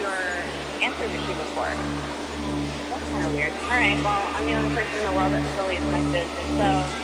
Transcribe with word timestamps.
your 0.00 0.16
answer 0.80 1.06
machine 1.08 1.36
before. 1.36 1.68
That's 2.88 3.04
kind 3.12 3.26
of 3.26 3.32
weird. 3.36 3.52
All 3.68 3.76
right, 3.76 4.00
well, 4.00 4.24
I'm 4.32 4.46
the 4.46 4.54
only 4.56 4.74
person 4.74 4.96
in 4.96 5.04
the 5.04 5.12
world 5.12 5.32
that 5.32 5.44
still 5.52 5.68
leaves 5.68 5.84
so 6.56 7.00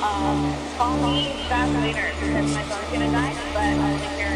um, 0.00 0.56
call 0.80 0.96
me 0.96 1.36
back 1.52 1.68
later 1.84 2.08
because 2.16 2.48
my 2.54 2.64
phone's 2.64 2.88
gonna 2.88 3.12
die, 3.12 3.36
but 3.52 3.62
I 3.62 3.76
want 3.76 4.00
to 4.00 4.08
hear 4.16 4.32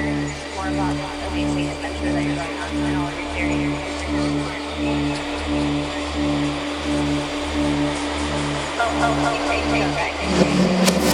more 0.54 0.68
about 0.68 0.92
that 0.92 1.32
amazing 1.32 1.72
adventure 1.72 2.12
that 2.12 2.20
you're 2.20 2.36
going 2.36 2.58
on 2.60 2.68
and 2.76 2.96
all 3.00 3.08
of 3.08 3.16
your 3.16 3.32
theories. 3.32 3.80
Oh, 8.78 8.92
oh, 9.00 9.24
oh, 9.24 9.40
okay, 9.40 9.60
okay, 9.64 9.84
okay. 10.92 11.05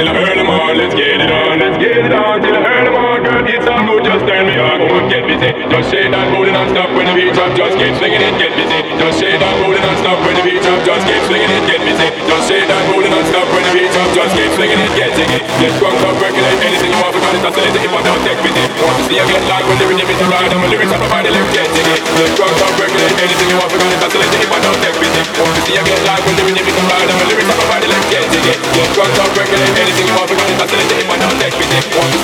Till 0.00 0.16
earn 0.16 0.36
them 0.40 0.48
on. 0.48 0.72
Let's 0.80 0.94
get 0.96 1.20
it 1.20 1.28
on, 1.28 1.60
let's 1.60 1.76
get 1.76 2.00
it 2.00 2.12
on 2.12 2.40
till 2.40 2.56
earn 2.56 2.84
them 2.88 2.96
on, 2.96 3.20
girl. 3.20 3.44
It's 3.44 3.68
all 3.68 3.84
good, 3.84 4.02
just 4.08 4.24
turn 4.24 4.48
me 4.48 4.56
on. 4.56 4.80
Come 4.80 4.96
on, 4.96 5.04
get 5.12 5.28
busy. 5.28 5.50
Just 5.52 5.92
shake 5.92 6.08
that 6.08 6.26
booty 6.32 6.52
non-stop 6.52 6.88
when 6.96 7.04
the 7.04 7.12
beat 7.12 7.32
drop. 7.36 7.52
Just 7.52 7.76
keep 7.76 7.92
swinging 8.00 8.24
it, 8.24 8.32
get 8.40 8.52
busy. 8.56 8.80
Just 8.96 9.20
shake 9.20 9.36
that 9.36 9.54
booty 9.60 9.80
non-stop 9.80 10.18
when 10.24 10.34
the 10.40 10.42
beat 10.44 10.60
drop. 10.64 10.80
Just 10.88 11.04
keep 11.04 11.20
swinging 11.28 11.52
it, 11.52 11.62
get 11.68 11.80
busy. 11.84 12.08
Just 12.24 12.44
shake 12.48 12.64
that 12.64 12.82
booty 12.88 13.08
non-stop 13.12 13.46
when 13.52 13.62
the 13.68 13.72
beat 13.76 13.90
drop. 13.92 14.08
Just 14.16 14.32
keep 14.32 14.50
swinging 14.56 14.80
it, 14.80 14.92
get 14.96 15.10
jiggy. 15.12 15.40
Get 15.60 15.72
drunk, 15.76 16.00
up, 16.00 16.16
percolate 16.16 16.58
anything 16.64 16.90
you 16.90 17.00
want. 17.04 17.12
Because 17.12 17.34
it's 17.36 17.44
oscillating 17.44 17.84
if 17.84 17.92
I 17.92 18.00
don't 18.00 18.22
take 18.24 18.40
busy. 18.40 18.64
Want 18.80 18.96
to 18.96 19.02
see 19.04 19.16
you 19.20 19.26
get 19.28 19.42
live 19.52 19.66
when 19.68 19.76
the 19.76 19.86
rhythm 19.90 20.08
is 20.08 20.20
a 20.24 20.26
ride. 20.32 20.48
And 20.48 20.60
my 20.64 20.68
lyrics 20.72 20.92
about 20.96 21.20
the 21.20 21.30
left, 21.30 21.50
get 21.52 21.68
jiggy. 21.76 21.96
Get 22.16 22.30
drunk, 22.40 22.56
up, 22.64 22.69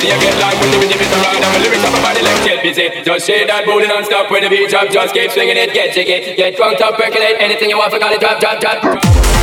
You 0.07 0.15
get 0.21 0.39
live 0.39 0.57
when 0.61 0.71
the 0.71 0.79
rhythm 0.79 0.99
is 1.03 1.11
a 1.11 1.19
ride. 1.19 1.43
And 1.43 1.51
my 1.51 1.59
lyrics 1.59 1.83
up 1.83 1.91
about 1.91 2.15
the 2.15 2.23
left, 2.23 2.45
get 2.45 2.63
busy. 2.63 3.03
Just 3.03 3.27
shake 3.27 3.45
that 3.47 3.65
booty 3.65 3.87
non-stop 3.87 4.31
when 4.31 4.41
the 4.41 4.47
beat 4.47 4.69
drop. 4.69 4.87
Just 4.87 5.13
keep 5.13 5.29
swinging 5.31 5.57
it, 5.57 5.73
get 5.73 5.93
jiggy. 5.93 6.33
Get 6.33 6.55
drunk, 6.55 6.79
up, 6.79 6.95
percolate 6.95 7.35
anything 7.43 7.69
you 7.69 7.77
want. 7.77 7.91
Forgot 7.91 8.13
it, 8.13 8.21
drop, 8.21 8.39
drop, 8.39 8.61
drop. 8.61 9.36